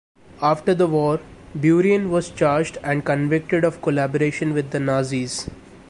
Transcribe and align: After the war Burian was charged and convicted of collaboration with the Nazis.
After 0.41 0.73
the 0.73 0.87
war 0.87 1.19
Burian 1.55 2.09
was 2.09 2.31
charged 2.31 2.79
and 2.81 3.05
convicted 3.05 3.63
of 3.63 3.83
collaboration 3.83 4.51
with 4.55 4.71
the 4.71 4.79
Nazis. 4.79 5.47